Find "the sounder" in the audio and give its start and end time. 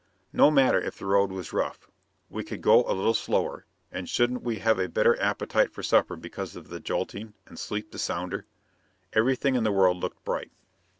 7.91-8.47